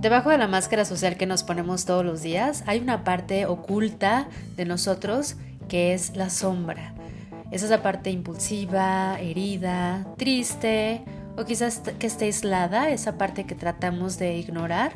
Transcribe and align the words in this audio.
Debajo 0.00 0.30
de 0.30 0.38
la 0.38 0.46
máscara 0.46 0.84
social 0.84 1.16
que 1.16 1.26
nos 1.26 1.42
ponemos 1.42 1.84
todos 1.84 2.04
los 2.04 2.22
días 2.22 2.62
hay 2.68 2.78
una 2.78 3.02
parte 3.02 3.46
oculta 3.46 4.28
de 4.56 4.64
nosotros 4.64 5.34
que 5.68 5.92
es 5.92 6.14
la 6.14 6.30
sombra. 6.30 6.94
Es 7.50 7.64
esa 7.64 7.82
parte 7.82 8.10
impulsiva, 8.10 9.18
herida, 9.18 10.06
triste 10.16 11.02
o 11.36 11.44
quizás 11.44 11.80
que 11.98 12.06
esté 12.06 12.26
aislada, 12.26 12.90
esa 12.90 13.18
parte 13.18 13.44
que 13.44 13.56
tratamos 13.56 14.18
de 14.18 14.36
ignorar. 14.36 14.92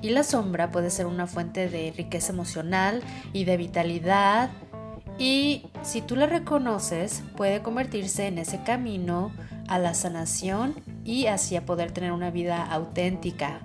Y 0.00 0.08
la 0.10 0.22
sombra 0.22 0.70
puede 0.70 0.88
ser 0.88 1.04
una 1.04 1.26
fuente 1.26 1.68
de 1.68 1.92
riqueza 1.94 2.32
emocional 2.32 3.02
y 3.34 3.44
de 3.44 3.58
vitalidad. 3.58 4.48
Y 5.18 5.66
si 5.82 6.00
tú 6.00 6.16
la 6.16 6.24
reconoces, 6.24 7.22
puede 7.36 7.60
convertirse 7.60 8.28
en 8.28 8.38
ese 8.38 8.62
camino 8.62 9.30
a 9.68 9.78
la 9.78 9.92
sanación 9.92 10.74
y 11.04 11.26
hacia 11.26 11.66
poder 11.66 11.92
tener 11.92 12.12
una 12.12 12.30
vida 12.30 12.64
auténtica, 12.64 13.60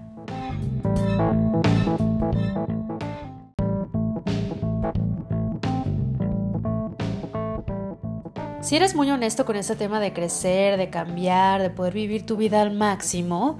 si 8.67 8.75
eres 8.75 8.95
muy 8.95 9.09
honesto 9.09 9.45
con 9.45 9.55
este 9.55 9.77
tema 9.77 10.01
de 10.01 10.11
crecer, 10.11 10.75
de 10.75 10.89
cambiar, 10.89 11.61
de 11.61 11.69
poder 11.69 11.93
vivir 11.93 12.25
tu 12.25 12.35
vida 12.35 12.61
al 12.61 12.73
máximo, 12.73 13.57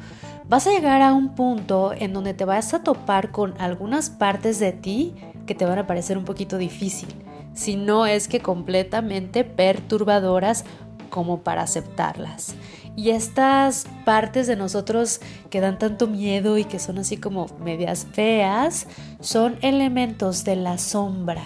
vas 0.50 0.68
a 0.68 0.72
llegar 0.72 1.02
a 1.02 1.14
un 1.14 1.34
punto 1.34 1.94
en 1.98 2.12
donde 2.12 2.34
te 2.34 2.44
vas 2.44 2.74
a 2.74 2.84
topar 2.84 3.32
con 3.32 3.54
algunas 3.58 4.10
partes 4.10 4.60
de 4.60 4.74
ti 4.74 5.16
que 5.46 5.56
te 5.56 5.64
van 5.64 5.80
a 5.80 5.88
parecer 5.88 6.18
un 6.18 6.26
poquito 6.26 6.58
difícil, 6.58 7.08
si 7.54 7.78
no 7.78 8.06
es 8.06 8.28
que 8.28 8.42
completamente 8.42 9.46
perturbadoras 9.46 10.66
como 11.10 11.40
para 11.40 11.62
aceptarlas. 11.62 12.56
Y 12.98 13.12
estas 13.12 13.86
partes 14.04 14.46
de 14.46 14.58
nosotros 14.58 15.22
que 15.50 15.62
dan 15.62 15.80
tanto 15.80 16.08
miedo 16.08 16.58
y 16.58 16.66
que 16.66 16.80
son 16.80 16.98
así 16.98 17.16
como 17.16 17.46
medias 17.64 18.06
feas, 18.12 18.88
son 19.22 19.58
elementos 19.62 20.44
de 20.44 20.58
la 20.58 20.78
sombra, 20.78 21.44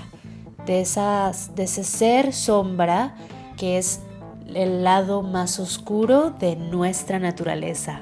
de, 0.66 0.82
esas, 0.82 1.54
de 1.54 1.66
ese 1.66 1.84
ser 1.84 2.34
sombra 2.34 3.14
que 3.62 3.78
es 3.78 4.00
el 4.56 4.84
lado 4.84 5.22
más 5.22 5.60
oscuro 5.60 6.32
de 6.32 6.56
nuestra 6.56 7.20
naturaleza. 7.20 8.02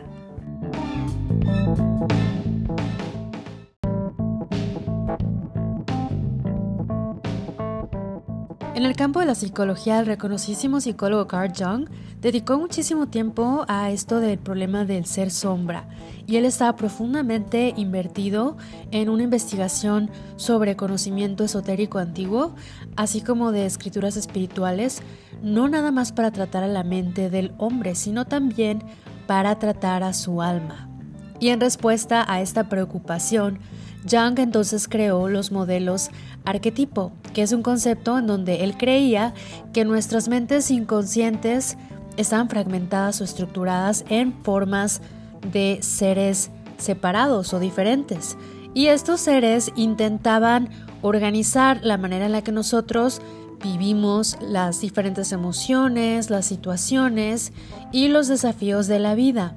Campo 8.99 9.21
de 9.21 9.27
la 9.27 9.33
psicología, 9.33 9.97
el 10.01 10.07
reconocidísimo 10.07 10.81
psicólogo 10.81 11.25
Carl 11.25 11.53
Jung 11.57 11.87
dedicó 12.19 12.59
muchísimo 12.59 13.07
tiempo 13.07 13.63
a 13.69 13.91
esto 13.91 14.19
del 14.19 14.37
problema 14.37 14.83
del 14.83 15.05
ser 15.05 15.31
sombra 15.31 15.87
y 16.27 16.35
él 16.35 16.43
estaba 16.43 16.75
profundamente 16.75 17.73
invertido 17.77 18.57
en 18.91 19.07
una 19.07 19.23
investigación 19.23 20.11
sobre 20.35 20.75
conocimiento 20.75 21.45
esotérico 21.45 21.97
antiguo, 21.97 22.55
así 22.97 23.21
como 23.21 23.53
de 23.53 23.65
escrituras 23.65 24.17
espirituales, 24.17 25.01
no 25.41 25.69
nada 25.69 25.91
más 25.91 26.11
para 26.11 26.31
tratar 26.31 26.65
a 26.65 26.67
la 26.67 26.83
mente 26.83 27.29
del 27.29 27.53
hombre, 27.57 27.95
sino 27.95 28.25
también 28.25 28.83
para 29.27 29.59
tratar 29.59 30.03
a 30.03 30.11
su 30.11 30.41
alma. 30.41 30.89
Y 31.39 31.51
en 31.51 31.61
respuesta 31.61 32.25
a 32.27 32.41
esta 32.41 32.67
preocupación, 32.67 33.59
Jung 34.09 34.39
entonces 34.39 34.87
creó 34.87 35.29
los 35.29 35.51
modelos 35.51 36.09
arquetipo, 36.45 37.11
que 37.33 37.41
es 37.43 37.51
un 37.51 37.61
concepto 37.61 38.17
en 38.17 38.27
donde 38.27 38.63
él 38.63 38.77
creía 38.77 39.33
que 39.73 39.85
nuestras 39.85 40.27
mentes 40.27 40.71
inconscientes 40.71 41.77
estaban 42.17 42.49
fragmentadas 42.49 43.21
o 43.21 43.23
estructuradas 43.23 44.03
en 44.09 44.33
formas 44.43 45.01
de 45.51 45.79
seres 45.81 46.51
separados 46.77 47.53
o 47.53 47.59
diferentes. 47.59 48.37
Y 48.73 48.87
estos 48.87 49.21
seres 49.21 49.71
intentaban 49.75 50.69
organizar 51.01 51.79
la 51.83 51.97
manera 51.97 52.25
en 52.25 52.31
la 52.31 52.43
que 52.43 52.51
nosotros 52.51 53.21
vivimos 53.63 54.37
las 54.41 54.81
diferentes 54.81 55.31
emociones, 55.31 56.29
las 56.29 56.45
situaciones 56.45 57.51
y 57.91 58.07
los 58.07 58.27
desafíos 58.27 58.87
de 58.87 58.99
la 58.99 59.15
vida. 59.15 59.55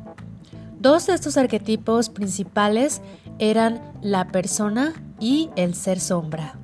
Dos 0.81 1.07
de 1.07 1.15
estos 1.15 1.37
arquetipos 1.37 2.09
principales 2.09 3.01
eran 3.39 3.81
la 4.03 4.29
persona 4.29 4.93
y 5.21 5.51
el 5.57 5.75
ser 5.75 6.01
sombra. 6.01 6.59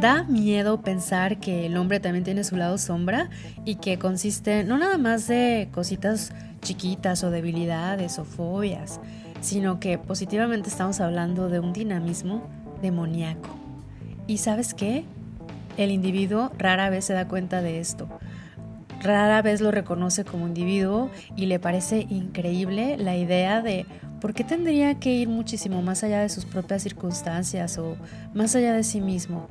Da 0.00 0.22
miedo 0.24 0.80
pensar 0.82 1.40
que 1.40 1.66
el 1.66 1.76
hombre 1.76 1.98
también 1.98 2.22
tiene 2.22 2.44
su 2.44 2.56
lado 2.56 2.78
sombra 2.78 3.30
y 3.64 3.76
que 3.76 3.98
consiste 3.98 4.62
no 4.62 4.78
nada 4.78 4.96
más 4.96 5.26
de 5.26 5.70
cositas 5.72 6.32
chiquitas 6.62 7.24
o 7.24 7.30
debilidades 7.30 8.20
o 8.20 8.24
fobias, 8.24 9.00
sino 9.40 9.80
que 9.80 9.98
positivamente 9.98 10.68
estamos 10.68 11.00
hablando 11.00 11.48
de 11.48 11.58
un 11.58 11.72
dinamismo 11.72 12.42
demoníaco. 12.80 13.48
¿Y 14.28 14.38
sabes 14.38 14.72
qué? 14.72 15.04
El 15.78 15.92
individuo 15.92 16.50
rara 16.58 16.90
vez 16.90 17.04
se 17.04 17.12
da 17.12 17.28
cuenta 17.28 17.62
de 17.62 17.78
esto. 17.78 18.08
Rara 19.00 19.40
vez 19.42 19.60
lo 19.60 19.70
reconoce 19.70 20.24
como 20.24 20.48
individuo 20.48 21.08
y 21.36 21.46
le 21.46 21.60
parece 21.60 22.00
increíble 22.10 22.96
la 22.98 23.16
idea 23.16 23.62
de 23.62 23.86
por 24.20 24.34
qué 24.34 24.42
tendría 24.42 24.98
que 24.98 25.12
ir 25.14 25.28
muchísimo 25.28 25.80
más 25.80 26.02
allá 26.02 26.18
de 26.20 26.30
sus 26.30 26.44
propias 26.44 26.82
circunstancias 26.82 27.78
o 27.78 27.96
más 28.34 28.56
allá 28.56 28.72
de 28.72 28.82
sí 28.82 29.00
mismo. 29.00 29.46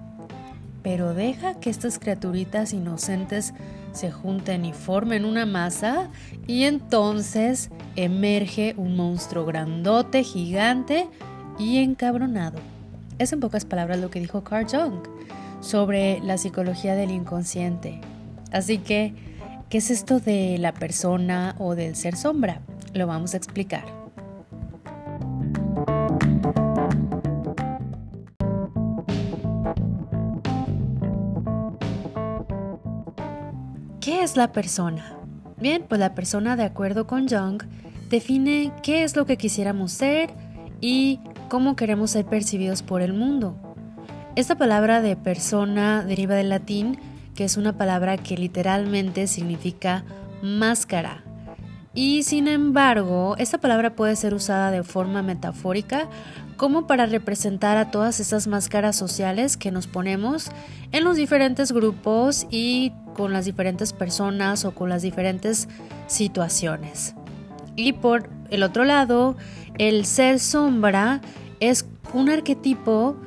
Pero 0.84 1.14
deja 1.14 1.62
que 1.62 1.70
estas 1.70 1.98
criaturitas 1.98 2.74
inocentes 2.74 3.54
se 3.94 4.12
junten 4.12 4.66
y 4.66 4.74
formen 4.74 5.24
una 5.24 5.46
masa 5.46 6.10
y 6.46 6.64
entonces 6.64 7.70
emerge 7.96 8.74
un 8.76 8.98
monstruo 8.98 9.46
grandote, 9.46 10.24
gigante 10.24 11.08
y 11.58 11.78
encabronado. 11.78 12.60
Es 13.18 13.32
en 13.32 13.40
pocas 13.40 13.64
palabras 13.64 14.00
lo 14.00 14.10
que 14.10 14.20
dijo 14.20 14.44
Carl 14.44 14.68
Jung 14.70 15.18
sobre 15.59 16.19
la 16.22 16.38
psicología 16.38 16.95
del 16.95 17.12
inconsciente. 17.12 18.00
Así 18.51 18.78
que, 18.78 19.13
¿qué 19.69 19.79
es 19.79 19.91
esto 19.91 20.19
de 20.19 20.57
la 20.57 20.73
persona 20.73 21.56
o 21.59 21.75
del 21.75 21.95
ser 21.95 22.16
sombra? 22.16 22.62
Lo 22.94 23.07
vamos 23.07 23.34
a 23.34 23.38
explicar. 23.38 23.85
¿Qué 34.00 34.24
es 34.24 34.38
la 34.38 34.51
persona? 34.53 35.18
Bien, 35.59 35.84
pues 35.88 36.00
la 36.00 36.16
persona, 36.16 36.56
de 36.56 36.63
acuerdo 36.63 37.07
con 37.07 37.28
Jung, 37.28 37.63
define 38.09 38.72
qué 38.84 39.03
es 39.03 39.16
lo 39.16 39.25
que 39.25 39.38
quisiéramos 39.38 39.91
ser 39.91 40.29
y 40.79 41.19
cómo 41.50 41.75
queremos 41.75 42.12
ser 42.12 42.25
percibidos 42.25 42.84
por 42.84 43.01
el 43.01 43.13
mundo. 43.13 43.67
Esta 44.38 44.53
palabra 44.53 45.02
de 45.02 45.16
persona 45.16 46.03
deriva 46.03 46.36
del 46.36 46.50
latín, 46.50 47.00
que 47.34 47.44
es 47.44 47.58
una 47.58 47.75
palabra 47.75 48.18
que 48.18 48.38
literalmente 48.38 49.25
significa 49.25 50.03
máscara. 50.44 51.24
Y 51.96 52.22
sin 52.22 52.48
embargo, 52.48 53.34
esta 53.40 53.58
palabra 53.58 53.96
puede 53.96 54.16
ser 54.16 54.36
usada 54.36 54.70
de 54.70 54.84
forma 54.84 55.24
metafórica 55.24 56.08
como 56.56 56.86
para 56.86 57.08
representar 57.08 57.78
a 57.78 57.90
todas 57.90 58.20
esas 58.20 58.46
máscaras 58.46 58.96
sociales 58.96 59.58
que 59.58 59.72
nos 59.72 59.88
ponemos 59.88 60.52
en 60.92 61.04
los 61.04 61.18
diferentes 61.18 61.72
grupos 61.72 62.46
y 62.52 62.94
con 63.16 63.34
las 63.34 63.46
diferentes 63.46 63.92
personas 63.92 64.66
o 64.66 64.75
con 64.75 64.88
las 64.88 65.02
diferentes 65.02 65.68
situaciones. 66.06 67.16
Y 67.75 67.94
por 67.94 68.30
el 68.52 68.62
otro 68.62 68.84
lado, 68.84 69.36
el 69.80 70.06
ser 70.06 70.40
sombra 70.40 71.22
es 71.59 71.88
un 72.14 72.30
arquetipo 72.30 73.18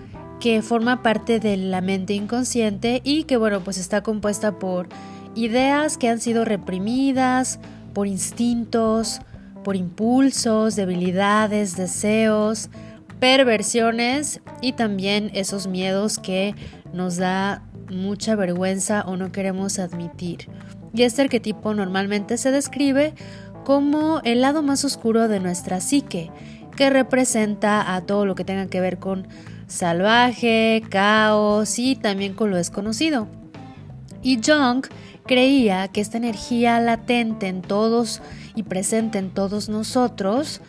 que 0.41 0.63
forma 0.63 1.03
parte 1.03 1.39
de 1.39 1.57
la 1.57 1.81
mente 1.81 2.15
inconsciente 2.15 3.03
y 3.05 3.25
que 3.25 3.37
bueno, 3.37 3.61
pues 3.61 3.79
está 3.79 4.03
compuesta 4.03 4.59
por 4.59 4.89
ideas 5.35 5.99
que 5.99 6.09
han 6.09 6.21
sido 6.21 6.45
reprimidas, 6.45 7.61
por 7.93 8.07
instintos, 8.07 9.21
por 9.63 9.77
impulsos, 9.77 10.77
debilidades, 10.77 11.77
deseos, 11.77 12.71
perversiones 13.21 14.41
y 14.63 14.73
también 14.73 15.31
esos 15.35 15.67
miedos 15.67 16.19
que 16.19 16.55
nos 16.93 17.17
da 17.17 17.63
mucha 17.91 18.35
vergüenza 18.35 19.03
o 19.07 19.17
no 19.17 19.33
queremos 19.33 19.79
admitir. 19.79 20.49
Y 20.95 21.03
este 21.03 21.23
arquetipo 21.23 21.75
normalmente 21.75 22.39
se 22.39 22.51
describe 22.51 23.15
como 23.65 24.21
el 24.25 24.41
lado 24.41 24.63
más 24.63 24.85
oscuro 24.85 25.29
de 25.29 25.39
nuestra 25.39 25.81
psique, 25.81 26.31
que 26.77 26.89
representa 26.89 27.95
a 27.95 28.01
todo 28.01 28.25
lo 28.25 28.35
que 28.35 28.45
tenga 28.45 28.67
que 28.67 28.81
ver 28.81 28.99
con 28.99 29.29
salvaje, 29.71 30.83
caos 30.91 31.79
y 31.79 31.97
también 31.97 32.35
con 32.35 32.51
lo 32.51 32.57
desconocido. 32.57 33.29
Y 34.23 34.41
Jung 34.45 34.85
creía 35.27 35.89
que 35.89 36.01
esta 36.01 36.19
energía 36.19 36.81
latente 36.81 37.49
en 37.49 37.63
todos 37.63 38.21
y 38.55 38.65
presente 38.65 39.19
en 39.19 39.31
todos 39.31 39.69
nosotros 39.69 40.61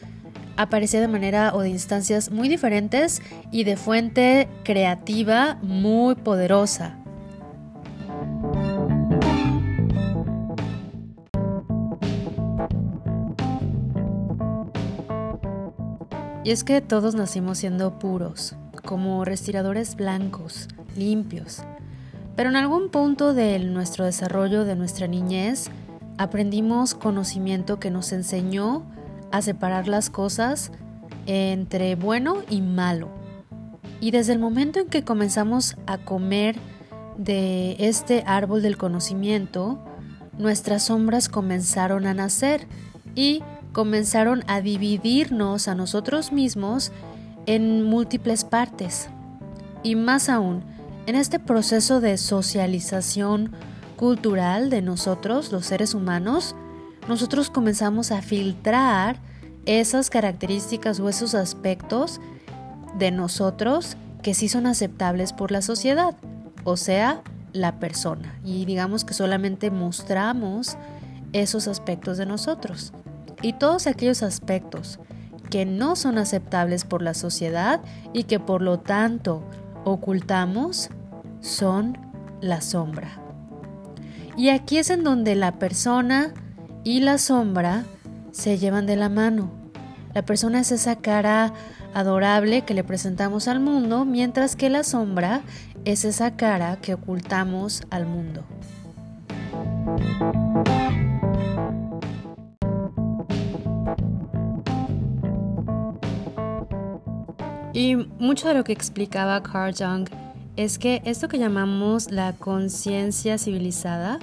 aparecía 0.56 1.02
de 1.02 1.08
manera 1.08 1.54
o 1.56 1.62
de 1.62 1.70
instancias 1.70 2.32
muy 2.32 2.48
diferentes 2.48 3.22
y 3.52 3.64
de 3.64 3.76
fuente 3.76 4.48
creativa 4.64 5.58
muy 5.62 6.16
poderosa. 6.16 6.98
Y 16.44 16.50
es 16.50 16.64
que 16.64 16.82
todos 16.82 17.14
nacimos 17.14 17.60
siendo 17.60 18.00
puros, 18.00 18.56
como 18.84 19.26
respiradores 19.26 19.96
blancos, 19.96 20.68
limpios. 20.96 21.64
Pero 22.36 22.50
en 22.50 22.56
algún 22.56 22.90
punto 22.90 23.34
de 23.34 23.60
nuestro 23.60 24.06
desarrollo, 24.06 24.66
de 24.66 24.76
nuestra 24.76 25.08
niñez, 25.08 25.70
aprendimos 26.18 26.94
conocimiento 26.94 27.80
que 27.80 27.92
nos 27.92 28.12
enseñó 28.12 28.84
a 29.32 29.42
separar 29.42 29.88
las 29.88 30.10
cosas 30.10 30.72
entre 31.26 31.96
bueno 31.96 32.38
y 32.50 32.62
malo. 32.62 33.10
Y 34.00 34.12
desde 34.12 34.34
el 34.34 34.40
momento 34.40 34.80
en 34.80 34.88
que 34.88 35.04
comenzamos 35.04 35.78
a 35.86 35.98
comer 35.98 36.56
de 37.18 37.76
este 37.80 38.24
árbol 38.26 38.62
del 38.62 38.78
conocimiento, 38.78 39.80
nuestras 40.38 40.84
sombras 40.84 41.30
comenzaron 41.30 42.08
a 42.08 42.14
nacer 42.14 42.68
y 43.16 43.44
comenzaron 43.74 44.44
a 44.48 44.62
dividirnos 44.62 45.68
a 45.68 45.76
nosotros 45.76 46.32
mismos 46.32 46.92
en 47.46 47.84
múltiples 47.84 48.44
partes. 48.44 49.10
Y 49.84 49.96
más 49.96 50.30
aún, 50.30 50.64
en 51.06 51.16
este 51.16 51.40
proceso 51.40 52.02
de 52.02 52.18
socialización 52.18 53.52
cultural 53.96 54.70
de 54.70 54.82
nosotros, 54.82 55.52
los 55.52 55.66
seres 55.66 55.94
humanos, 55.94 56.56
nosotros 57.08 57.50
comenzamos 57.50 58.12
a 58.12 58.22
filtrar 58.22 59.18
esas 59.66 60.10
características 60.10 61.00
o 61.00 61.10
esos 61.10 61.36
aspectos 61.36 62.20
de 62.98 63.12
nosotros 63.12 63.98
que 64.22 64.34
sí 64.34 64.50
son 64.50 64.68
aceptables 64.68 65.34
por 65.34 65.52
la 65.52 65.62
sociedad, 65.62 66.16
o 66.64 66.78
sea, 66.78 67.22
la 67.54 67.80
persona. 67.80 68.40
Y 68.44 68.66
digamos 68.66 69.04
que 69.04 69.14
solamente 69.14 69.72
mostramos 69.72 70.78
esos 71.34 71.68
aspectos 71.68 72.18
de 72.18 72.26
nosotros. 72.26 72.94
Y 73.42 73.54
todos 73.54 73.88
aquellos 73.88 74.22
aspectos 74.24 75.00
que 75.52 75.68
no 75.68 75.96
son 75.96 76.18
aceptables 76.18 76.86
por 76.86 77.04
la 77.04 77.14
sociedad 77.14 77.82
y 78.14 78.24
que 78.24 78.40
por 78.40 78.64
lo 78.64 78.80
tanto 78.80 79.44
ocultamos 79.84 80.90
son 81.42 81.98
la 82.40 82.62
sombra. 82.62 83.20
Y 84.38 84.50
aquí 84.50 84.78
es 84.78 84.90
en 84.90 85.04
donde 85.04 85.36
la 85.36 85.60
persona 85.60 86.34
y 86.84 87.02
la 87.02 87.20
sombra 87.20 87.84
se 88.32 88.58
llevan 88.58 88.88
de 88.88 88.96
la 88.96 89.10
mano. 89.10 89.52
La 90.16 90.24
persona 90.24 90.62
es 90.62 90.72
esa 90.72 90.96
cara 90.96 91.54
adorable 91.94 92.64
que 92.64 92.74
le 92.74 92.84
presentamos 92.84 93.48
al 93.48 93.60
mundo, 93.60 94.06
mientras 94.06 94.56
que 94.56 94.70
la 94.70 94.84
sombra 94.84 95.42
es 95.84 96.06
esa 96.06 96.38
cara 96.38 96.78
que 96.78 96.94
ocultamos 96.94 97.84
al 97.90 98.06
mundo. 98.06 98.44
Y 107.74 107.96
mucho 107.96 108.48
de 108.48 108.54
lo 108.54 108.64
que 108.64 108.74
explicaba 108.74 109.42
Carl 109.44 109.74
Jung 109.74 110.10
es 110.58 110.78
que 110.78 111.02
esto 111.06 111.30
que 111.30 111.38
llamamos 111.38 112.12
la 112.12 112.34
conciencia 112.34 113.38
civilizada, 113.38 114.20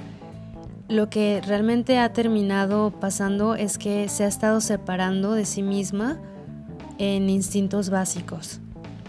lo 0.89 1.09
que 1.09 1.41
realmente 1.47 1.99
ha 1.99 2.12
terminado 2.12 2.91
pasando 2.91 3.55
es 3.55 3.79
que 3.79 4.09
se 4.09 4.25
ha 4.25 4.29
estado 4.29 4.61
separando 4.61 5.33
de 5.33 5.47
sí 5.47 5.62
misma 5.62 6.19
en 6.99 7.31
instintos 7.31 7.91
básicos. 7.91 8.61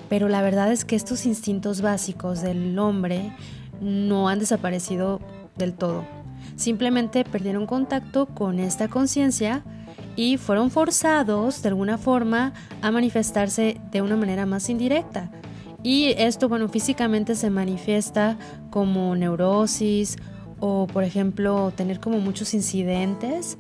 Pero 0.08 0.30
la 0.30 0.42
verdad 0.42 0.72
es 0.72 0.86
que 0.86 0.96
estos 0.96 1.26
instintos 1.26 1.82
básicos 1.82 2.42
del 2.42 2.80
hombre 2.80 3.34
no 3.82 4.30
han 4.30 4.40
desaparecido 4.40 5.20
del 5.58 5.74
todo. 5.74 6.06
Simplemente 6.56 7.24
perdieron 7.26 7.66
contacto 7.66 8.26
con 8.26 8.60
esta 8.60 8.88
conciencia 8.88 9.64
y 10.20 10.36
fueron 10.36 10.70
forzados 10.70 11.62
de 11.62 11.70
alguna 11.70 11.98
forma 11.98 12.52
a 12.82 12.92
manifestarse 12.92 13.80
de 13.90 14.02
una 14.02 14.18
manera 14.18 14.46
más 14.46 14.70
indirecta. 14.70 15.32
Y 15.82 16.14
esto, 16.18 16.50
bueno, 16.50 16.68
físicamente 16.68 17.36
se 17.36 17.50
manifiesta 17.50 18.38
como 18.70 19.16
neurosis 19.16 20.18
o, 20.60 20.88
por 20.88 21.06
ejemplo, 21.06 21.72
tener 21.74 22.02
como 22.02 22.20
muchos 22.20 22.54
incidentes, 22.54 23.58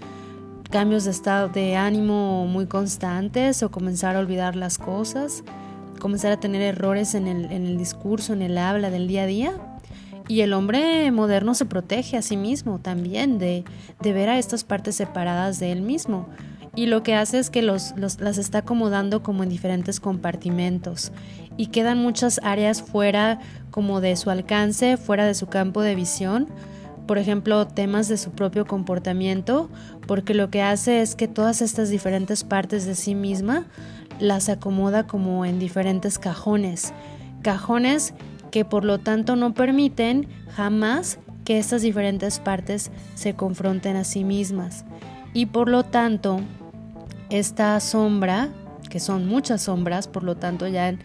cambios 0.69 1.05
de 1.05 1.11
estado 1.11 1.47
de 1.47 1.77
ánimo 1.77 2.45
muy 2.45 2.65
constantes 2.65 3.63
o 3.63 3.71
comenzar 3.71 4.17
a 4.17 4.19
olvidar 4.19 4.57
las 4.57 4.77
cosas, 4.77 5.45
comenzar 6.01 6.33
a 6.33 6.41
tener 6.41 6.61
errores 6.61 7.15
en 7.15 7.27
el, 7.27 7.45
en 7.53 7.67
el 7.67 7.77
discurso, 7.77 8.33
en 8.33 8.41
el 8.41 8.57
habla 8.57 8.89
del 8.89 9.07
día 9.07 9.23
a 9.23 9.27
día. 9.27 9.53
Y 10.29 10.41
el 10.41 10.53
hombre 10.53 11.11
moderno 11.11 11.55
se 11.55 11.65
protege 11.65 12.15
a 12.15 12.21
sí 12.21 12.37
mismo 12.37 12.77
también 12.77 13.39
de, 13.39 13.65
ver 13.99 14.29
a 14.29 14.37
estas 14.37 14.63
partes 14.63 14.95
separadas 14.95 15.59
de 15.59 15.71
él 15.71 15.81
mismo. 15.81 16.29
Y 16.75 16.85
lo 16.85 17.01
que 17.01 17.15
hace 17.15 17.39
es 17.39 17.49
que 17.49 17.63
los, 17.63 17.95
las 17.97 18.37
está 18.37 18.59
acomodando 18.59 19.23
como 19.23 19.41
en 19.41 19.49
diferentes 19.49 19.99
compartimentos. 19.99 21.11
Y 21.57 21.67
quedan 21.67 21.97
muchas 21.97 22.39
áreas 22.43 22.83
fuera 22.83 23.39
como 23.71 24.01
de 24.01 24.15
su 24.15 24.29
alcance, 24.29 24.97
fuera 24.97 25.25
de 25.25 25.33
su 25.33 25.47
campo 25.47 25.81
de 25.81 25.95
visión, 25.95 26.47
por 27.07 27.17
ejemplo, 27.17 27.65
temas 27.65 28.07
de 28.07 28.17
su 28.17 28.29
propio 28.29 28.67
comportamiento, 28.67 29.67
porque 30.05 30.35
lo 30.35 30.51
que 30.51 30.61
hace 30.61 31.01
es 31.01 31.15
que 31.15 31.27
todas 31.27 31.63
estas 31.63 31.89
diferentes 31.89 32.43
partes 32.43 32.85
de 32.85 32.93
sí 32.93 33.15
misma 33.15 33.65
las 34.19 34.47
acomoda 34.47 35.07
como 35.07 35.43
en 35.43 35.57
diferentes 35.57 36.19
cajones, 36.19 36.93
cajones 37.41 38.13
que 38.51 38.65
por 38.65 38.85
lo 38.85 38.99
tanto 38.99 39.35
no 39.35 39.53
permiten 39.53 40.27
jamás 40.55 41.19
que 41.45 41.57
estas 41.57 41.81
diferentes 41.81 42.39
partes 42.39 42.91
se 43.15 43.35
confronten 43.35 43.95
a 43.95 44.03
sí 44.03 44.23
mismas 44.23 44.85
y 45.33 45.47
por 45.47 45.69
lo 45.69 45.83
tanto 45.83 46.41
esta 47.29 47.79
sombra, 47.79 48.49
que 48.89 48.99
son 48.99 49.27
muchas 49.27 49.63
sombras, 49.63 50.07
por 50.07 50.23
lo 50.23 50.35
tanto 50.35 50.67
ya 50.67 50.95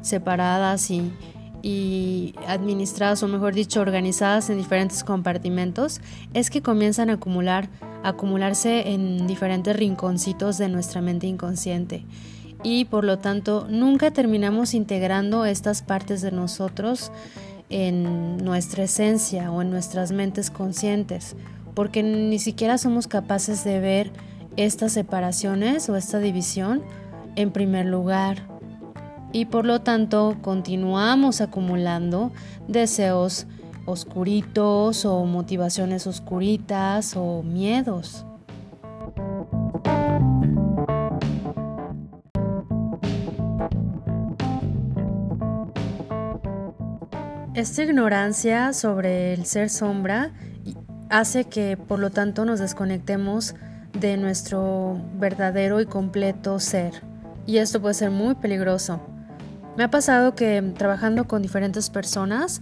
separadas 0.00 0.90
y, 0.90 2.34
administradas, 2.46 3.22
o 3.22 3.28
mejor 3.28 3.54
dicho, 3.54 3.80
organizadas 3.80 4.50
en 4.50 4.58
diferentes 4.58 5.02
compartimentos, 5.02 6.00
es 6.32 6.48
que 6.48 6.62
comienzan 6.62 7.10
a 7.10 7.14
acumular, 7.14 7.68
a 8.04 8.10
acumularse 8.10 8.92
en 8.92 9.26
diferentes 9.26 9.74
rinconcitos 9.74 10.58
de 10.58 10.68
nuestra 10.68 11.00
mente 11.00 11.26
inconsciente. 11.26 12.04
Y 12.62 12.86
por 12.86 13.04
lo 13.04 13.18
tanto, 13.18 13.66
nunca 13.68 14.10
terminamos 14.10 14.74
integrando 14.74 15.44
estas 15.44 15.82
partes 15.82 16.22
de 16.22 16.32
nosotros 16.32 17.12
en 17.68 18.38
nuestra 18.38 18.84
esencia 18.84 19.50
o 19.50 19.62
en 19.62 19.70
nuestras 19.70 20.12
mentes 20.12 20.50
conscientes, 20.50 21.36
porque 21.74 22.02
ni 22.02 22.38
siquiera 22.38 22.78
somos 22.78 23.06
capaces 23.06 23.64
de 23.64 23.80
ver 23.80 24.12
estas 24.56 24.92
separaciones 24.92 25.88
o 25.88 25.96
esta 25.96 26.18
división 26.18 26.82
en 27.36 27.50
primer 27.50 27.86
lugar 27.86 28.56
y 29.32 29.44
por 29.44 29.66
lo 29.66 29.82
tanto 29.82 30.38
continuamos 30.40 31.42
acumulando 31.42 32.32
deseos 32.68 33.46
oscuritos 33.84 35.04
o 35.04 35.26
motivaciones 35.26 36.06
oscuritas 36.06 37.14
o 37.16 37.42
miedos. 37.42 38.24
Esta 47.56 47.84
ignorancia 47.84 48.74
sobre 48.74 49.32
el 49.32 49.46
ser 49.46 49.70
sombra 49.70 50.30
hace 51.08 51.46
que 51.46 51.78
por 51.78 51.98
lo 51.98 52.10
tanto 52.10 52.44
nos 52.44 52.60
desconectemos 52.60 53.54
de 53.98 54.18
nuestro 54.18 55.00
verdadero 55.14 55.80
y 55.80 55.86
completo 55.86 56.60
ser. 56.60 57.02
Y 57.46 57.56
esto 57.56 57.80
puede 57.80 57.94
ser 57.94 58.10
muy 58.10 58.34
peligroso. 58.34 59.00
Me 59.74 59.84
ha 59.84 59.90
pasado 59.90 60.34
que 60.34 60.60
trabajando 60.76 61.26
con 61.26 61.40
diferentes 61.40 61.88
personas, 61.88 62.60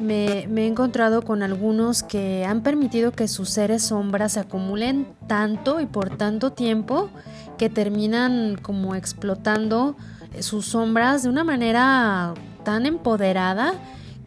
me, 0.00 0.44
he 0.44 0.66
encontrado 0.66 1.20
con 1.20 1.42
algunos 1.42 2.02
que 2.02 2.46
han 2.46 2.62
permitido 2.62 3.12
que 3.12 3.28
sus 3.28 3.50
seres 3.50 3.82
sombras 3.82 4.32
se 4.32 4.40
acumulen 4.40 5.08
tanto 5.26 5.78
y 5.78 5.84
por 5.84 6.16
tanto 6.16 6.52
tiempo 6.52 7.10
que 7.58 7.68
terminan 7.68 8.56
como 8.62 8.94
explotando 8.94 9.94
sus 10.40 10.64
sombras 10.64 11.22
de 11.22 11.28
una 11.28 11.44
manera 11.44 12.32
tan 12.64 12.86
empoderada 12.86 13.74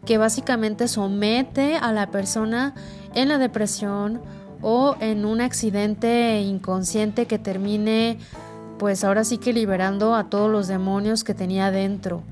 que 0.04 0.18
básicamente 0.18 0.88
somete 0.88 1.76
a 1.76 1.92
la 1.92 2.10
persona 2.10 2.74
en 3.14 3.28
la 3.28 3.38
depresión 3.38 4.20
o 4.62 4.96
en 5.00 5.24
un 5.24 5.40
accidente 5.40 6.40
inconsciente 6.40 7.26
que 7.26 7.38
termine 7.38 8.18
pues 8.78 9.04
ahora 9.04 9.24
sí 9.24 9.36
que 9.36 9.52
liberando 9.52 10.14
a 10.14 10.30
todos 10.30 10.50
los 10.50 10.66
demonios 10.66 11.22
que 11.22 11.34
tenía 11.34 11.70
dentro. 11.70 12.22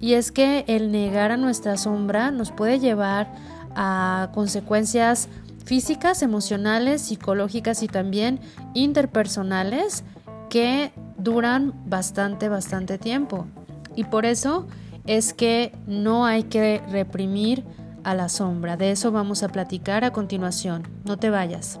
Y 0.00 0.14
es 0.14 0.32
que 0.32 0.64
el 0.66 0.90
negar 0.90 1.32
a 1.32 1.36
nuestra 1.36 1.76
sombra 1.76 2.30
nos 2.30 2.50
puede 2.50 2.78
llevar 2.78 3.30
a 3.74 4.30
consecuencias 4.32 5.28
físicas, 5.66 6.22
emocionales, 6.22 7.02
psicológicas 7.02 7.82
y 7.82 7.88
también 7.88 8.40
interpersonales 8.72 10.02
que 10.48 10.92
duran 11.18 11.74
bastante, 11.84 12.48
bastante 12.48 12.96
tiempo. 12.96 13.46
Y 13.94 14.04
por 14.04 14.24
eso 14.24 14.66
es 15.08 15.32
que 15.32 15.72
no 15.86 16.26
hay 16.26 16.44
que 16.44 16.82
reprimir 16.90 17.64
a 18.04 18.14
la 18.14 18.28
sombra. 18.28 18.76
De 18.76 18.90
eso 18.90 19.10
vamos 19.10 19.42
a 19.42 19.48
platicar 19.48 20.04
a 20.04 20.12
continuación. 20.12 20.86
No 21.04 21.16
te 21.16 21.30
vayas. 21.30 21.80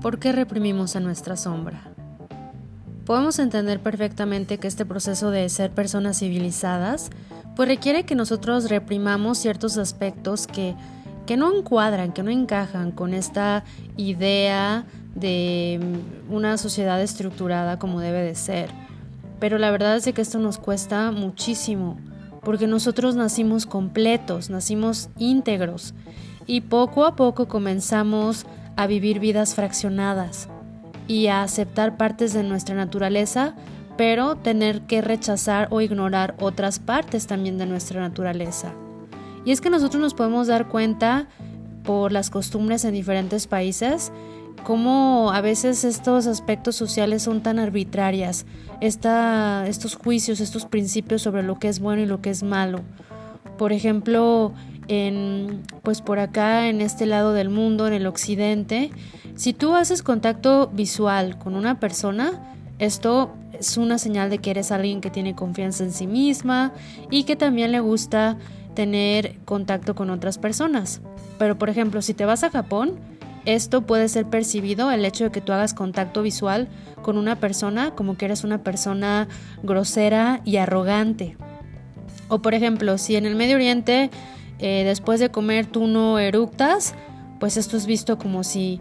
¿Por 0.00 0.18
qué 0.18 0.32
reprimimos 0.32 0.96
a 0.96 1.00
nuestra 1.00 1.36
sombra? 1.36 1.82
Podemos 3.04 3.38
entender 3.38 3.80
perfectamente 3.80 4.56
que 4.56 4.68
este 4.68 4.86
proceso 4.86 5.30
de 5.30 5.46
ser 5.50 5.70
personas 5.70 6.18
civilizadas 6.18 7.10
pues 7.56 7.68
requiere 7.68 8.04
que 8.04 8.14
nosotros 8.14 8.70
reprimamos 8.70 9.36
ciertos 9.36 9.76
aspectos 9.76 10.46
que 10.46 10.74
que 11.30 11.36
no 11.36 11.56
encuadran, 11.56 12.10
que 12.10 12.24
no 12.24 12.32
encajan 12.32 12.90
con 12.90 13.14
esta 13.14 13.62
idea 13.96 14.84
de 15.14 15.78
una 16.28 16.58
sociedad 16.58 17.00
estructurada 17.00 17.78
como 17.78 18.00
debe 18.00 18.20
de 18.20 18.34
ser. 18.34 18.68
Pero 19.38 19.56
la 19.56 19.70
verdad 19.70 19.94
es 19.94 20.12
que 20.12 20.22
esto 20.22 20.40
nos 20.40 20.58
cuesta 20.58 21.12
muchísimo, 21.12 22.00
porque 22.42 22.66
nosotros 22.66 23.14
nacimos 23.14 23.64
completos, 23.64 24.50
nacimos 24.50 25.08
íntegros, 25.18 25.94
y 26.48 26.62
poco 26.62 27.04
a 27.04 27.14
poco 27.14 27.46
comenzamos 27.46 28.44
a 28.74 28.88
vivir 28.88 29.20
vidas 29.20 29.54
fraccionadas 29.54 30.48
y 31.06 31.28
a 31.28 31.44
aceptar 31.44 31.96
partes 31.96 32.32
de 32.32 32.42
nuestra 32.42 32.74
naturaleza, 32.74 33.54
pero 33.96 34.34
tener 34.34 34.80
que 34.80 35.00
rechazar 35.00 35.68
o 35.70 35.80
ignorar 35.80 36.34
otras 36.40 36.80
partes 36.80 37.28
también 37.28 37.56
de 37.56 37.66
nuestra 37.66 38.00
naturaleza. 38.00 38.74
Y 39.44 39.52
es 39.52 39.60
que 39.60 39.70
nosotros 39.70 40.00
nos 40.00 40.14
podemos 40.14 40.46
dar 40.46 40.68
cuenta 40.68 41.28
por 41.84 42.12
las 42.12 42.30
costumbres 42.30 42.84
en 42.84 42.92
diferentes 42.92 43.46
países 43.46 44.12
cómo 44.64 45.32
a 45.32 45.40
veces 45.40 45.84
estos 45.84 46.26
aspectos 46.26 46.76
sociales 46.76 47.22
son 47.22 47.42
tan 47.42 47.58
arbitrarias, 47.58 48.46
estos 48.80 49.96
juicios, 49.96 50.40
estos 50.40 50.66
principios 50.66 51.22
sobre 51.22 51.42
lo 51.42 51.58
que 51.58 51.68
es 51.68 51.80
bueno 51.80 52.02
y 52.02 52.06
lo 52.06 52.20
que 52.20 52.30
es 52.30 52.42
malo. 52.42 52.80
Por 53.58 53.72
ejemplo, 53.72 54.52
en, 54.88 55.62
pues 55.82 56.00
por 56.02 56.18
acá 56.18 56.68
en 56.68 56.80
este 56.80 57.06
lado 57.06 57.32
del 57.32 57.50
mundo, 57.50 57.86
en 57.86 57.92
el 57.92 58.06
occidente, 58.06 58.90
si 59.34 59.52
tú 59.52 59.74
haces 59.74 60.02
contacto 60.02 60.68
visual 60.72 61.38
con 61.38 61.54
una 61.54 61.78
persona, 61.78 62.54
esto 62.78 63.30
es 63.52 63.76
una 63.76 63.98
señal 63.98 64.30
de 64.30 64.38
que 64.38 64.50
eres 64.50 64.72
alguien 64.72 65.00
que 65.00 65.10
tiene 65.10 65.34
confianza 65.34 65.84
en 65.84 65.92
sí 65.92 66.06
misma 66.06 66.72
y 67.10 67.24
que 67.24 67.36
también 67.36 67.72
le 67.72 67.80
gusta 67.80 68.38
tener 68.80 69.36
contacto 69.44 69.94
con 69.94 70.08
otras 70.08 70.38
personas. 70.38 71.02
Pero 71.38 71.58
por 71.58 71.68
ejemplo, 71.68 72.00
si 72.00 72.14
te 72.14 72.24
vas 72.24 72.44
a 72.44 72.50
Japón, 72.50 72.98
esto 73.44 73.82
puede 73.82 74.08
ser 74.08 74.24
percibido, 74.24 74.90
el 74.90 75.04
hecho 75.04 75.24
de 75.24 75.30
que 75.30 75.42
tú 75.42 75.52
hagas 75.52 75.74
contacto 75.74 76.22
visual 76.22 76.66
con 77.02 77.18
una 77.18 77.36
persona 77.36 77.90
como 77.90 78.16
que 78.16 78.24
eres 78.24 78.42
una 78.42 78.64
persona 78.64 79.28
grosera 79.62 80.40
y 80.46 80.56
arrogante. 80.56 81.36
O 82.28 82.40
por 82.40 82.54
ejemplo, 82.54 82.96
si 82.96 83.16
en 83.16 83.26
el 83.26 83.36
Medio 83.36 83.56
Oriente 83.56 84.10
eh, 84.60 84.84
después 84.86 85.20
de 85.20 85.30
comer 85.30 85.66
tú 85.66 85.86
no 85.86 86.18
eructas, 86.18 86.94
pues 87.38 87.58
esto 87.58 87.76
es 87.76 87.84
visto 87.84 88.16
como 88.16 88.44
si 88.44 88.80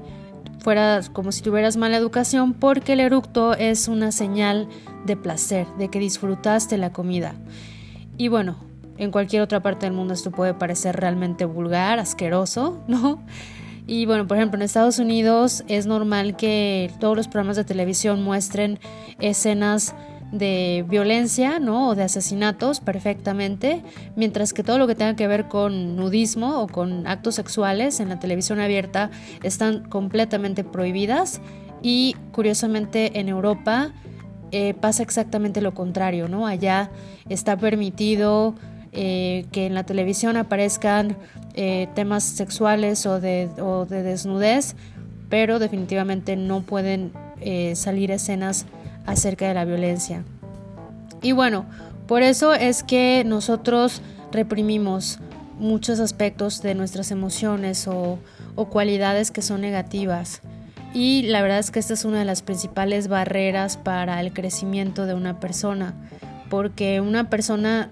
fueras 0.59 1.09
como 1.09 1.33
si 1.33 1.41
tuvieras 1.41 1.75
mala 1.75 1.97
educación 1.97 2.53
porque 2.53 2.93
el 2.93 3.01
eructo 3.01 3.53
es 3.53 3.89
una 3.89 4.13
señal 4.13 4.69
de 5.05 5.17
placer, 5.17 5.67
de 5.77 5.89
que 5.89 5.99
disfrutaste 5.99 6.77
la 6.77 6.93
comida. 6.93 7.35
Y 8.17 8.29
bueno, 8.29 8.68
en 8.99 9.11
cualquier 9.11 9.41
otra 9.41 9.61
parte 9.61 9.85
del 9.85 9.95
mundo 9.95 10.13
esto 10.13 10.29
puede 10.29 10.53
parecer 10.53 10.95
realmente 10.97 11.45
vulgar, 11.45 11.99
asqueroso, 11.99 12.83
¿no? 12.87 13.23
Y 13.87 14.05
bueno, 14.05 14.27
por 14.27 14.37
ejemplo, 14.37 14.59
en 14.59 14.61
Estados 14.61 14.99
Unidos 14.99 15.63
es 15.67 15.87
normal 15.87 16.35
que 16.35 16.91
todos 16.99 17.17
los 17.17 17.27
programas 17.27 17.55
de 17.55 17.63
televisión 17.63 18.21
muestren 18.21 18.77
escenas 19.19 19.95
de 20.31 20.85
violencia, 20.87 21.57
¿no? 21.57 21.89
O 21.89 21.95
de 21.95 22.03
asesinatos 22.03 22.81
perfectamente, 22.81 23.81
mientras 24.15 24.53
que 24.53 24.61
todo 24.61 24.77
lo 24.77 24.85
que 24.85 24.93
tenga 24.93 25.15
que 25.15 25.27
ver 25.27 25.47
con 25.47 25.95
nudismo 25.95 26.61
o 26.61 26.67
con 26.67 27.07
actos 27.07 27.33
sexuales 27.33 27.99
en 27.99 28.09
la 28.09 28.19
televisión 28.19 28.59
abierta 28.59 29.09
están 29.41 29.89
completamente 29.89 30.63
prohibidas 30.63 31.41
y 31.81 32.15
curiosamente 32.31 33.19
en 33.19 33.27
Europa 33.27 33.91
eh, 34.51 34.73
pasa 34.73 35.03
exactamente 35.03 35.61
lo 35.61 35.73
contrario, 35.73 36.27
¿no? 36.27 36.45
Allá 36.45 36.91
está 37.27 37.57
permitido 37.57 38.55
eh, 38.91 39.45
que 39.51 39.65
en 39.65 39.75
la 39.75 39.83
televisión 39.83 40.37
aparezcan 40.37 41.15
eh, 41.53 41.87
temas 41.95 42.23
sexuales 42.23 43.05
o 43.05 43.19
de, 43.19 43.49
desnudez, 43.89 44.75
pero 45.29 45.59
definitivamente 45.59 46.35
no 46.35 46.61
pueden 46.61 47.11
eh, 47.41 47.75
salir 47.75 48.11
escenas 48.11 48.65
acerca 49.05 49.47
de 49.47 49.53
la 49.53 49.65
violencia. 49.65 50.23
Y 51.21 51.33
bueno, 51.33 51.65
por 52.07 52.23
eso 52.23 52.53
es 52.53 52.83
que 52.83 53.23
nosotros 53.25 54.01
reprimimos 54.31 55.19
muchos 55.59 55.99
aspectos 55.99 56.61
de 56.61 56.73
nuestras 56.73 57.11
emociones 57.11 57.87
o 57.87 58.19
cualidades 58.69 59.31
que 59.31 59.41
son 59.41 59.61
negativas. 59.61 60.41
Y 60.93 61.23
la 61.23 61.41
verdad 61.41 61.59
es 61.59 61.69
que 61.71 61.79
esta 61.79 61.93
es 61.93 62.03
una 62.03 62.19
de 62.19 62.25
las 62.25 62.41
principales 62.41 63.07
barreras 63.07 63.77
para 63.77 64.19
el 64.21 64.33
crecimiento 64.33 65.05
de 65.05 65.13
una 65.13 65.39
persona, 65.39 65.93
porque 66.49 66.99
una 66.99 67.29
persona 67.29 67.91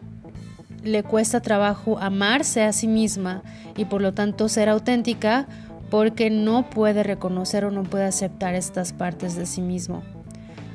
le 0.88 1.04
cuesta 1.04 1.42
trabajo 1.42 2.00
amarse 2.00 2.64
a 2.64 2.74
sí 2.74 2.88
misma 2.88 3.44
y 3.76 3.86
por 3.86 4.02
lo 4.02 4.14
tanto 4.14 4.50
ser 4.50 4.70
auténtica 4.70 5.48
porque 5.90 6.30
no 6.30 6.70
puede 6.70 7.04
reconocer 7.04 7.66
o 7.66 7.72
no 7.72 7.84
puede 7.84 8.06
aceptar 8.06 8.56
estas 8.56 8.94
partes 8.94 9.36
de 9.36 9.46
sí 9.46 9.62
mismo. 9.62 10.04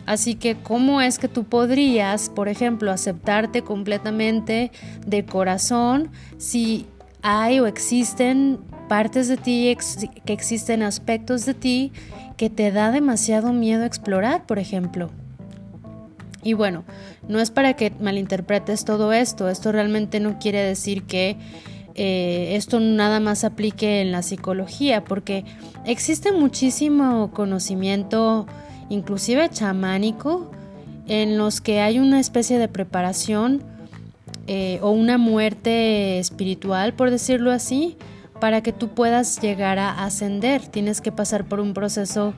Así 0.07 0.35
que, 0.35 0.57
¿cómo 0.57 1.01
es 1.01 1.19
que 1.19 1.29
tú 1.29 1.45
podrías, 1.45 2.29
por 2.29 2.49
ejemplo, 2.49 2.91
aceptarte 2.91 3.63
completamente 3.63 4.73
de 5.07 5.25
corazón 5.25 6.11
si 6.39 6.87
hay 7.23 7.61
o 7.61 7.67
existen 7.67 8.59
partes 8.89 9.29
de 9.29 9.37
ti, 9.37 9.77
que 10.25 10.33
existen 10.33 10.83
aspectos 10.83 11.47
de 11.47 11.55
ti 11.55 11.93
que 12.37 12.51
te 12.51 12.73
da 12.73 12.91
demasiado 12.91 13.53
miedo 13.53 13.85
explorar, 13.85 14.45
por 14.45 14.59
ejemplo? 14.59 15.11
Y 16.43 16.55
bueno, 16.55 16.85
no 17.29 17.41
es 17.41 17.51
para 17.51 17.75
que 17.75 17.93
malinterpretes 18.01 18.85
todo 18.85 19.13
esto, 19.13 19.49
esto 19.49 19.71
realmente 19.71 20.19
no 20.19 20.39
quiere 20.39 20.61
decir 20.63 21.05
que 21.05 21.37
eh, 21.95 22.57
esto 22.57 22.81
nada 22.81 23.21
más 23.21 23.45
aplique 23.45 24.01
en 24.01 24.13
la 24.13 24.23
psicología, 24.23 25.05
porque 25.05 25.45
existe 25.87 26.33
muchísimo 26.33 27.31
conocimiento, 27.33 28.47
inclusive 28.89 29.49
chamánico, 29.51 30.51
en 31.07 31.39
los 31.39 31.61
que 31.61 31.81
hay 31.81 31.99
una 31.99 32.19
especie 32.19 32.59
de 32.59 32.69
preparación 32.69 33.63
eh, 34.47 34.79
o 34.83 34.91
una 34.91 35.19
muerte 35.19 36.19
espiritual, 36.19 36.95
por 36.95 37.11
decirlo 37.11 37.53
así, 37.53 37.97
para 38.41 38.63
que 38.63 38.73
tú 38.73 38.89
puedas 38.89 39.41
llegar 39.41 39.79
a 39.79 40.05
ascender. 40.05 40.67
Tienes 40.67 41.01
que 41.01 41.13
pasar 41.13 41.45
por 41.45 41.61
un 41.61 41.75
proceso 41.75 42.35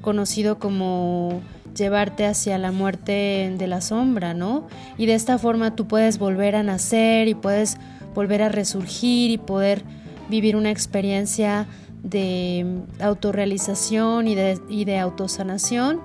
conocido 0.00 0.58
como 0.58 1.40
llevarte 1.78 2.26
hacia 2.26 2.58
la 2.58 2.72
muerte 2.72 3.54
de 3.56 3.66
la 3.66 3.80
sombra, 3.80 4.34
¿no? 4.34 4.66
Y 4.96 5.06
de 5.06 5.14
esta 5.14 5.38
forma 5.38 5.74
tú 5.74 5.86
puedes 5.86 6.18
volver 6.18 6.56
a 6.56 6.62
nacer 6.62 7.28
y 7.28 7.34
puedes 7.34 7.78
volver 8.14 8.42
a 8.42 8.48
resurgir 8.48 9.30
y 9.30 9.38
poder 9.38 9.82
vivir 10.28 10.56
una 10.56 10.70
experiencia 10.70 11.66
de 12.02 12.82
autorrealización 13.00 14.28
y 14.28 14.34
de, 14.34 14.60
y 14.68 14.84
de 14.84 14.98
autosanación 14.98 16.00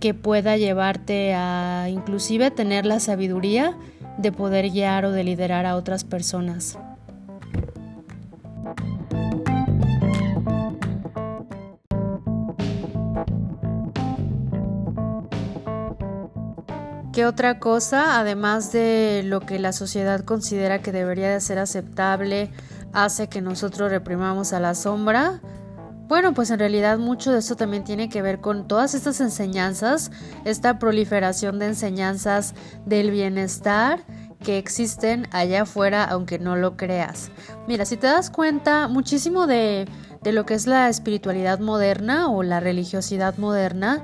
que 0.00 0.14
pueda 0.14 0.56
llevarte 0.56 1.34
a 1.34 1.88
inclusive 1.90 2.50
tener 2.50 2.86
la 2.86 3.00
sabiduría 3.00 3.76
de 4.18 4.32
poder 4.32 4.70
guiar 4.70 5.04
o 5.04 5.12
de 5.12 5.24
liderar 5.24 5.66
a 5.66 5.76
otras 5.76 6.04
personas. 6.04 6.78
¿Qué 17.20 17.26
otra 17.26 17.58
cosa, 17.58 18.18
además 18.18 18.72
de 18.72 19.20
lo 19.26 19.40
que 19.40 19.58
la 19.58 19.74
sociedad 19.74 20.24
considera 20.24 20.80
que 20.80 20.90
debería 20.90 21.28
de 21.28 21.42
ser 21.42 21.58
aceptable, 21.58 22.50
hace 22.94 23.28
que 23.28 23.42
nosotros 23.42 23.90
reprimamos 23.90 24.54
a 24.54 24.58
la 24.58 24.74
sombra? 24.74 25.42
Bueno, 26.08 26.32
pues 26.32 26.50
en 26.50 26.58
realidad 26.58 26.96
mucho 26.96 27.30
de 27.30 27.40
eso 27.40 27.56
también 27.56 27.84
tiene 27.84 28.08
que 28.08 28.22
ver 28.22 28.40
con 28.40 28.66
todas 28.66 28.94
estas 28.94 29.20
enseñanzas, 29.20 30.10
esta 30.46 30.78
proliferación 30.78 31.58
de 31.58 31.66
enseñanzas 31.66 32.54
del 32.86 33.10
bienestar 33.10 34.00
que 34.42 34.56
existen 34.56 35.28
allá 35.30 35.64
afuera, 35.64 36.04
aunque 36.04 36.38
no 36.38 36.56
lo 36.56 36.78
creas. 36.78 37.30
Mira, 37.68 37.84
si 37.84 37.98
te 37.98 38.06
das 38.06 38.30
cuenta, 38.30 38.88
muchísimo 38.88 39.46
de, 39.46 39.86
de 40.22 40.32
lo 40.32 40.46
que 40.46 40.54
es 40.54 40.66
la 40.66 40.88
espiritualidad 40.88 41.60
moderna 41.60 42.30
o 42.30 42.42
la 42.42 42.60
religiosidad 42.60 43.36
moderna, 43.36 44.02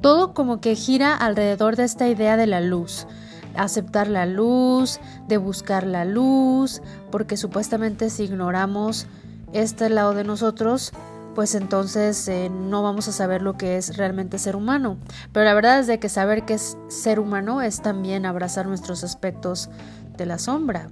todo 0.00 0.34
como 0.34 0.60
que 0.60 0.74
gira 0.74 1.14
alrededor 1.14 1.76
de 1.76 1.84
esta 1.84 2.08
idea 2.08 2.36
de 2.36 2.46
la 2.46 2.60
luz. 2.60 3.06
Aceptar 3.54 4.08
la 4.08 4.26
luz, 4.26 5.00
de 5.26 5.36
buscar 5.36 5.86
la 5.86 6.04
luz, 6.04 6.82
porque 7.10 7.36
supuestamente 7.36 8.10
si 8.10 8.24
ignoramos 8.24 9.06
este 9.52 9.88
lado 9.88 10.14
de 10.14 10.24
nosotros, 10.24 10.92
pues 11.34 11.54
entonces 11.54 12.26
eh, 12.26 12.50
no 12.50 12.82
vamos 12.82 13.06
a 13.06 13.12
saber 13.12 13.42
lo 13.42 13.56
que 13.56 13.76
es 13.76 13.96
realmente 13.96 14.40
ser 14.40 14.56
humano. 14.56 14.96
Pero 15.32 15.44
la 15.44 15.54
verdad 15.54 15.78
es 15.78 15.86
de 15.86 16.00
que 16.00 16.08
saber 16.08 16.44
que 16.44 16.54
es 16.54 16.76
ser 16.88 17.20
humano 17.20 17.62
es 17.62 17.80
también 17.80 18.26
abrazar 18.26 18.66
nuestros 18.66 19.04
aspectos 19.04 19.70
de 20.18 20.26
la 20.26 20.38
sombra. 20.38 20.90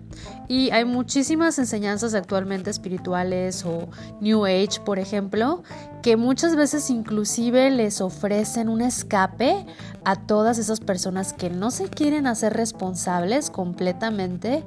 Y 0.49 0.71
hay 0.71 0.85
muchísimas 0.87 1.59
enseñanzas 1.59 2.15
actualmente 2.15 2.71
espirituales 2.71 3.65
o 3.67 3.89
New 4.21 4.47
Age, 4.47 4.81
por 4.85 4.99
ejemplo, 4.99 5.63
que 6.03 6.17
muchas 6.17 6.57
veces 6.57 6.89
inclusive 6.89 7.71
les 7.71 8.01
ofrecen 8.01 8.71
un 8.71 8.81
escape 8.81 9.67
a 10.05 10.17
todas 10.17 10.59
esas 10.59 10.81
personas 10.81 11.33
que 11.35 11.51
no 11.51 11.71
se 11.71 11.89
quieren 11.89 12.27
hacer 12.27 12.55
responsables 12.55 13.51
completamente 13.51 14.65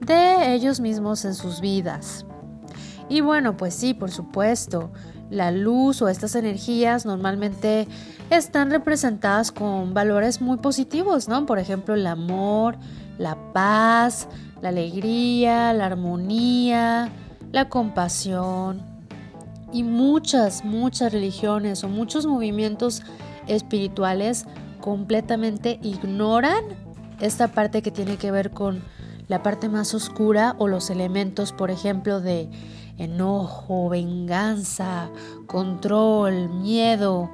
de 0.00 0.54
ellos 0.54 0.78
mismos 0.80 1.24
en 1.24 1.34
sus 1.34 1.60
vidas. 1.60 2.26
Y 3.08 3.20
bueno, 3.20 3.56
pues 3.56 3.74
sí, 3.74 3.94
por 3.94 4.10
supuesto, 4.10 4.90
la 5.30 5.50
luz 5.50 6.00
o 6.02 6.08
estas 6.08 6.34
energías 6.34 7.06
normalmente 7.06 7.88
están 8.30 8.70
representadas 8.70 9.52
con 9.52 9.94
valores 9.94 10.40
muy 10.40 10.58
positivos, 10.58 11.28
¿no? 11.28 11.46
Por 11.46 11.58
ejemplo, 11.58 11.94
el 11.94 12.06
amor, 12.06 12.76
la 13.18 13.36
paz, 13.52 14.28
la 14.60 14.70
alegría, 14.70 15.72
la 15.72 15.86
armonía, 15.86 17.12
la 17.52 17.68
compasión. 17.68 18.82
Y 19.72 19.82
muchas, 19.82 20.64
muchas 20.64 21.12
religiones 21.12 21.84
o 21.84 21.88
muchos 21.88 22.26
movimientos 22.26 23.02
espirituales 23.46 24.46
completamente 24.80 25.78
ignoran 25.82 26.64
esta 27.20 27.48
parte 27.48 27.82
que 27.82 27.90
tiene 27.90 28.16
que 28.16 28.30
ver 28.30 28.50
con 28.50 28.82
la 29.28 29.42
parte 29.42 29.68
más 29.68 29.94
oscura 29.94 30.54
o 30.58 30.68
los 30.68 30.90
elementos, 30.90 31.52
por 31.52 31.70
ejemplo, 31.70 32.20
de 32.20 32.50
enojo, 32.98 33.88
venganza, 33.88 35.10
control, 35.46 36.50
miedo, 36.50 37.30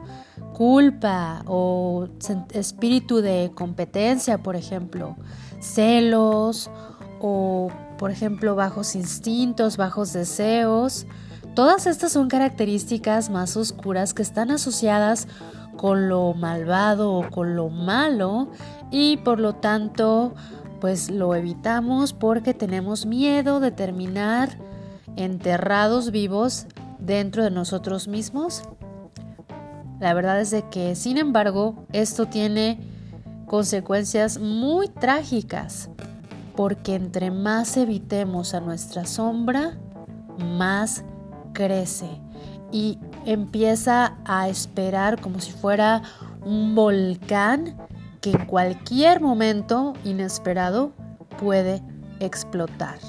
culpa 0.55 1.43
o 1.47 2.09
espíritu 2.53 3.21
de 3.21 3.51
competencia, 3.55 4.39
por 4.39 4.57
ejemplo, 4.57 5.17
celos 5.61 6.71
o, 7.21 7.69
por 7.99 8.11
ejemplo, 8.11 8.57
bajos 8.57 8.95
instintos, 8.95 9.77
bajos 9.77 10.13
deseos. 10.13 11.07
Todas 11.55 11.87
estas 11.87 12.13
son 12.13 12.29
características 12.29 13.31
más 13.31 13.57
oscuras 13.57 14.15
que 14.15 14.23
están 14.23 14.51
asociadas 14.51 15.29
con 15.77 16.09
lo 16.09 16.35
malvado 16.35 17.13
o 17.13 17.31
con 17.31 17.57
lo 17.57 17.69
malo 17.69 18.49
y 18.91 19.17
por 19.19 19.41
lo 19.41 19.55
tanto 19.55 20.35
pues 20.81 21.11
lo 21.11 21.35
evitamos 21.35 22.13
porque 22.13 22.55
tenemos 22.55 23.07
miedo 23.07 23.61
de 23.61 23.71
terminar 23.71 24.59
enterrados 25.17 26.11
vivos 26.11 26.67
dentro 26.99 27.45
de 27.45 27.51
nosotros 27.51 28.09
mismos? 28.09 28.63
La 29.99 30.15
verdad 30.15 30.41
es 30.41 30.51
de 30.51 30.69
que, 30.71 30.95
sin 30.97 31.19
embargo, 31.19 31.85
esto 31.93 32.27
tiene 32.27 32.79
consecuencias 33.51 34.39
muy 34.39 34.87
trágicas, 34.87 35.91
porque 36.55 36.95
entre 36.95 37.33
más 37.33 37.77
evitemos 37.77 38.55
a 38.55 38.61
nuestra 38.61 39.07
sombra, 39.07 39.77
más 40.39 41.03
crece 41.53 42.09
y 42.71 43.01
empieza 43.27 44.15
a 44.25 44.49
esperar 44.49 45.21
como 45.21 45.41
si 45.41 45.51
fuera 45.51 46.01
un 46.45 46.77
volcán 46.77 47.77
que 48.21 48.31
en 48.31 48.47
cualquier 48.47 49.21
momento 49.21 49.95
inesperado 50.05 50.93
puede 51.37 51.83
explotar. 52.21 53.01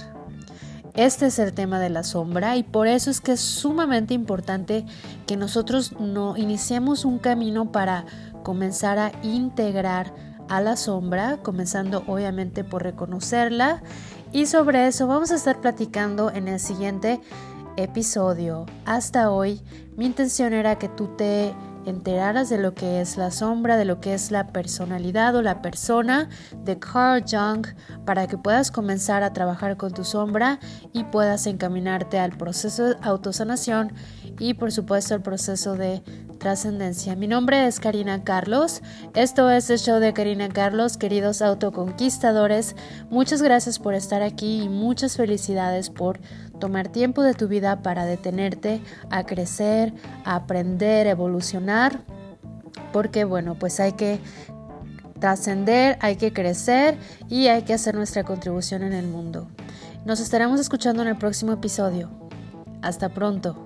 Este 0.95 1.27
es 1.27 1.38
el 1.38 1.53
tema 1.53 1.79
de 1.79 1.91
la 1.91 2.01
sombra 2.01 2.57
y 2.57 2.63
por 2.63 2.88
eso 2.88 3.12
es 3.12 3.21
que 3.21 3.33
es 3.33 3.41
sumamente 3.41 4.15
importante 4.15 4.86
que 5.27 5.38
nosotros 5.38 5.93
no 6.00 6.36
iniciemos 6.36 7.05
un 7.05 7.19
camino 7.19 7.71
para 7.71 8.05
comenzar 8.42 8.98
a 8.98 9.11
integrar 9.22 10.30
a 10.51 10.59
la 10.59 10.75
sombra, 10.75 11.37
comenzando 11.37 12.03
obviamente 12.07 12.66
por 12.66 12.83
reconocerla 12.83 13.81
y 14.33 14.48
sobre 14.48 14.85
eso 14.85 15.07
vamos 15.07 15.31
a 15.31 15.35
estar 15.35 15.61
platicando 15.61 16.29
en 16.29 16.50
el 16.50 16.59
siguiente 16.59 17.22
episodio. 17.77 18.66
Hasta 18.85 19.31
hoy 19.31 19.61
mi 19.96 20.05
intención 20.05 20.51
era 20.51 20.77
que 20.77 20.90
tú 20.90 21.07
te 21.16 21.55
enteraras 21.85 22.50
de 22.50 22.57
lo 22.57 22.74
que 22.74 23.00
es 23.00 23.16
la 23.16 23.31
sombra, 23.31 23.77
de 23.77 23.85
lo 23.85 24.01
que 24.01 24.14
es 24.14 24.29
la 24.29 24.48
personalidad 24.48 25.33
o 25.37 25.42
la 25.42 25.61
persona 25.61 26.27
de 26.66 26.77
Carl 26.77 27.24
Jung 27.24 27.66
para 28.05 28.27
que 28.27 28.37
puedas 28.37 28.72
comenzar 28.72 29.24
a 29.24 29.31
trabajar 29.31 29.77
con 29.77 29.94
tu 29.94 30.03
sombra 30.03 30.59
y 30.92 31.05
puedas 31.05 31.48
encaminarte 31.48 32.20
al 32.20 32.31
proceso 32.31 32.90
de 32.90 32.98
autosanación 33.01 33.94
y 34.37 34.55
por 34.55 34.74
supuesto 34.74 35.14
al 35.14 35.22
proceso 35.22 35.75
de 35.75 36.03
trascendencia. 36.41 37.15
Mi 37.15 37.27
nombre 37.27 37.67
es 37.67 37.79
Karina 37.79 38.23
Carlos. 38.23 38.81
Esto 39.13 39.51
es 39.51 39.69
el 39.69 39.77
show 39.77 39.99
de 39.99 40.11
Karina 40.11 40.49
Carlos, 40.49 40.97
queridos 40.97 41.43
autoconquistadores. 41.43 42.75
Muchas 43.11 43.43
gracias 43.43 43.77
por 43.77 43.93
estar 43.93 44.23
aquí 44.23 44.63
y 44.63 44.67
muchas 44.67 45.17
felicidades 45.17 45.91
por 45.91 46.19
tomar 46.59 46.87
tiempo 46.87 47.21
de 47.21 47.35
tu 47.35 47.47
vida 47.47 47.83
para 47.83 48.05
detenerte 48.05 48.81
a 49.11 49.23
crecer, 49.23 49.93
a 50.25 50.35
aprender, 50.35 51.05
evolucionar, 51.05 52.01
porque 52.91 53.23
bueno, 53.23 53.53
pues 53.53 53.79
hay 53.79 53.91
que 53.91 54.19
trascender, 55.19 55.99
hay 56.01 56.15
que 56.15 56.33
crecer 56.33 56.97
y 57.29 57.49
hay 57.49 57.61
que 57.61 57.75
hacer 57.75 57.93
nuestra 57.93 58.23
contribución 58.23 58.81
en 58.81 58.93
el 58.93 59.07
mundo. 59.07 59.47
Nos 60.05 60.19
estaremos 60.19 60.59
escuchando 60.59 61.03
en 61.03 61.09
el 61.09 61.17
próximo 61.19 61.53
episodio. 61.53 62.09
Hasta 62.81 63.09
pronto. 63.09 63.63